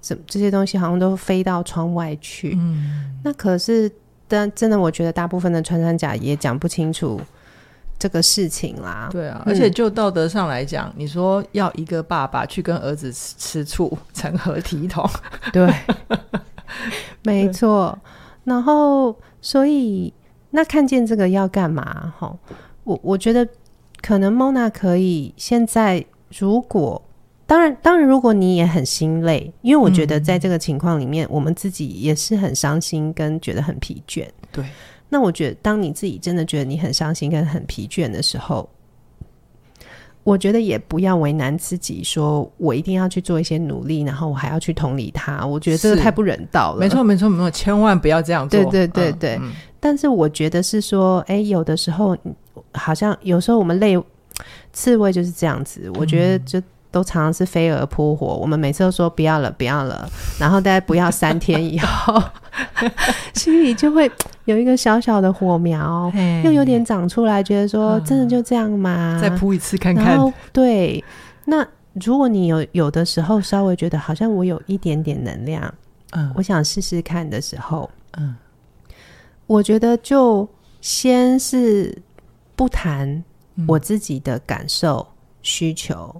[0.00, 2.56] 这这些东西好像都飞到窗外去。
[2.58, 3.90] 嗯，那可是，
[4.28, 7.20] 但真的，我觉得大部分的穿山甲也讲不清楚。
[8.02, 15.08] 这个事情啦，对啊，而且就道德上来讲，嗯，你说要一个爸爸去跟儿子吃，吃醋， 成何体统？
[15.54, 15.72] 对，
[17.22, 17.96] 没错。
[18.42, 20.12] 然后，所以
[20.50, 22.12] 那看见这个要干嘛？
[22.18, 22.36] 哈，
[22.82, 23.46] 我我觉得
[24.00, 26.04] 可能 Mona 可以现在，
[26.36, 27.00] 如果
[27.46, 34.26] 当然当然，如果你也很心累，因为我觉得在这个情况里面，嗯，我们自己也是很伤心，跟觉得很疲倦。
[34.50, 34.64] 对。
[35.12, 38.66] 那我觉得，当你自己真的觉得你很伤心跟很疲倦的时候，
[40.24, 45.44] 我觉得也不要为难自己，说我一定要去做一些努力，然后我还要去同理他。
[45.44, 46.78] 我觉得这个太不人道了。
[46.80, 48.58] 没错，没错，没错，千万不要这样做。
[48.64, 49.34] 对对对对。
[49.36, 52.16] 嗯嗯、但是我觉得是说，哎，有的时候
[52.72, 54.02] 好像有时候我们累，
[54.72, 55.90] 刺猬就是这样子。
[55.96, 56.62] 我觉得就。
[56.92, 60.06] 嗯都常常是飞蛾扑火，我们每次都说不要了，不要了，
[60.38, 62.22] 然后大概不要三天以后，
[63.32, 64.10] 心里就会
[64.44, 66.12] 有一个小小的火苗，
[66.44, 69.18] 又有点长出来，觉得说真的就这样吗？
[69.20, 70.04] 再扑一次看看。
[70.04, 71.02] 然后对，
[71.46, 75.74] 那如果你有有的时候稍微觉得好像我有一点点能量，
[76.10, 77.88] 嗯，我想试试看的时候，
[78.18, 78.36] 嗯，
[79.46, 80.46] 我觉得就
[80.82, 81.96] 先是
[82.54, 83.24] 不谈
[83.66, 85.06] 我自己的感受、嗯、
[85.40, 86.14] 需求。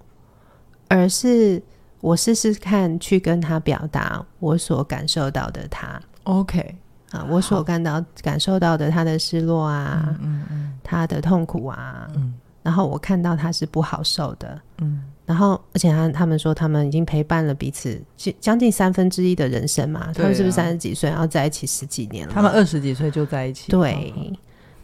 [0.93, 1.63] 而是
[2.01, 6.77] 我试试看去跟他表达我所感受到的他，OK。
[7.11, 12.33] 啊，我所感到感受到的他的失落啊，嗯嗯，嗯，他的痛苦啊，嗯，
[12.63, 18.01] 然后我看到他是不好受的，嗯，然后而且他他们说他们已经陪伴了彼此
[18.41, 22.33] 将近三分之一的人生嘛，啊、他们是不是三十几岁然后在一起十几年了？
[22.33, 24.35] 他们二十几岁就在一起，对，嗯、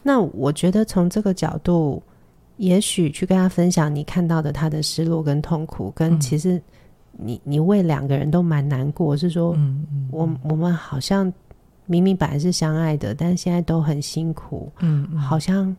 [0.03, 2.03] 那我觉得从这个角度。
[2.59, 6.61] 也许去跟他分享你看到的他的失落跟痛苦，跟其实
[7.13, 11.33] 你你为两个人都蛮难过，是说，嗯嗯，我我们好像
[11.87, 15.75] 明明本来是相爱的，但现在都很辛苦，嗯，好像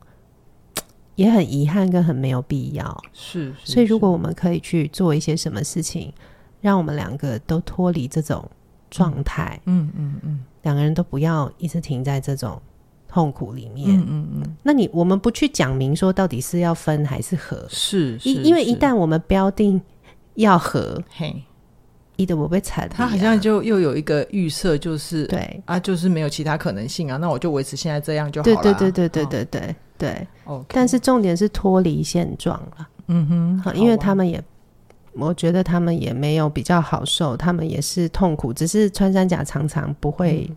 [1.15, 6.13] 也很遗憾跟很没有必要，是，所以如果我们可以去做一些什么事情，
[6.61, 8.49] 让我们两个都脱离这种
[8.89, 12.61] 状态，嗯嗯嗯，两个人都不要一直停在这种。
[13.11, 19.81] 痛苦里面，嗯嗯嗯，那你我们不去讲明说到底是要分还是合，是，因因为一旦我们标定
[20.35, 21.41] 要合，嘿，
[22.17, 25.61] 一的我被踩，他好像就又有一个预设，就是对。
[25.65, 34.41] 啊，就是没有其他可能性啊，那我就维持现在这样就好了，对对对对对对对对，哦，但是重点是脱离现状了，嗯哼，因为他们也
[35.13, 40.47] 我觉得他们也没有比较好受，他们也是痛苦，只是穿山甲常常不会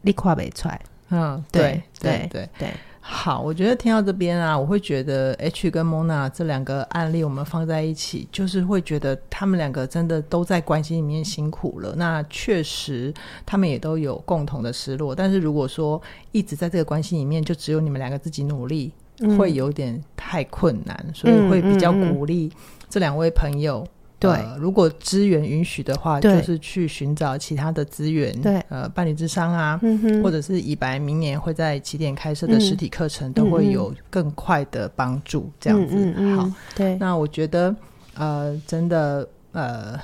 [0.00, 0.80] 立跨北踹。
[1.10, 2.68] 嗯，对对对对。
[3.00, 11.94] 好，我觉得听到这边啊，我会觉得 H 跟 Mona 这两个案例，我们放在一起，就是会觉得他们两个真的都在关系里面辛苦了。
[11.96, 13.14] 那确实，
[13.46, 15.14] 他们也都有共同的失落。
[15.14, 16.00] 但是如果说
[16.32, 22.52] 一直在这个关系里面，就只有你们两个自己努力，嗯、会有点太困难，所以会比较鼓励
[22.90, 23.86] 这两位朋友。
[24.18, 35.48] 对、呃，如果资源允许的话，就是去寻找其他的资源，对，呃，伴侣智商啊、嗯，或者是以白明年会在起点开设的实体课程、嗯，都会有更快的帮助。
[35.60, 36.96] 这样子，好，对。
[36.96, 37.74] 那我觉得，
[38.14, 39.96] 呃，真的，呃，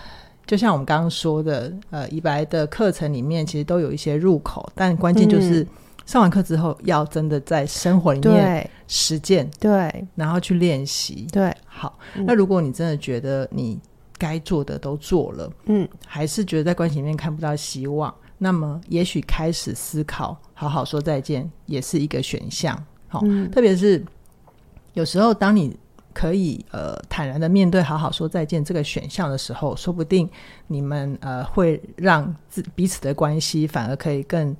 [0.46, 5.66] 就像我们刚刚说的，呃，以白的课程里面其实都有一些入口，但关键就是
[6.06, 11.52] 上完课之后要真的在生活里面实践，对，然后去练习，对。
[11.64, 13.76] 好，那如果你真的觉得你
[14.16, 22.80] 该做的都做了，嗯，还是觉得在关系里面看不到希望，那么也许开始思考，好好说再见也是一个选项。
[23.08, 24.04] 好、嗯，特别是
[24.92, 25.76] 有时候当你
[26.12, 30.28] 可以呃坦然的面对好好说再见这个选项的时候，说不定
[30.68, 34.56] 你们呃会让自彼此的关系反而可以更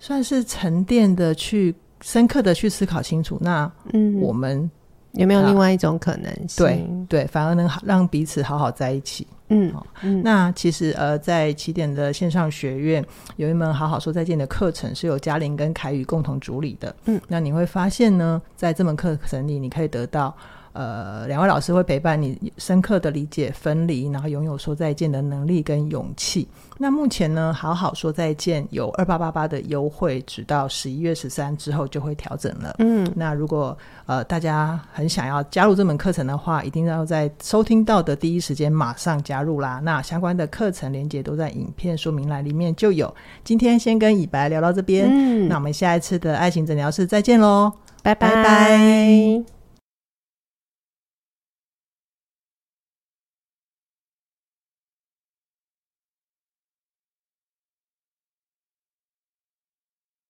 [0.00, 3.38] 算是沉淀的去深刻的去思考清楚。
[3.40, 4.68] 那嗯，我们。
[5.16, 6.66] 有没有另外一种可能性？
[6.66, 9.26] 啊、对对，反而能让彼此好好在一起。
[9.48, 13.04] 嗯，哦、嗯那其实呃，在起点的线上学院
[13.36, 16.94] 有一门好好说再见的课程，是由嘉玲跟凯宇共同主理的。
[17.04, 20.34] 嗯，那你会发现呢，在这门课程里，你可以得到。
[20.76, 26.46] 呃，两位老师会陪伴你深刻的理解分离，然后拥有说再见的能力跟勇气。
[26.76, 32.74] 那目前呢，好好说再见有二八八八的优惠，直到十一月十三之后就会调整了。
[32.80, 39.80] 嗯，那如果呃大家很想要加入这门课程的话，一定要在收听到的第一时间马上加入啦。
[39.82, 43.12] 那相关的课程连接都在影片说明栏里面就有。
[43.42, 47.72] 今天先跟以白聊到这边，嗯，那我们下一次的爱情诊疗室再见喽，
[48.02, 48.28] 拜拜。
[48.28, 49.55] 拜拜。